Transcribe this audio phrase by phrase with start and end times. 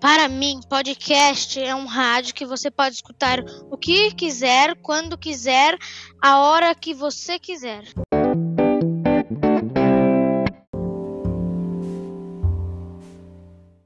[0.00, 3.38] Para mim, podcast é um rádio que você pode escutar
[3.70, 5.76] o que quiser, quando quiser,
[6.22, 7.84] a hora que você quiser.